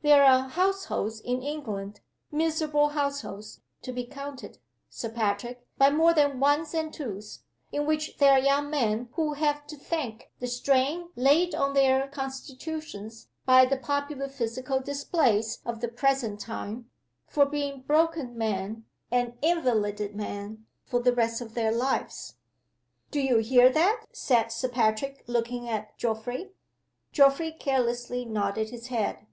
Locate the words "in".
1.20-1.42, 7.70-7.84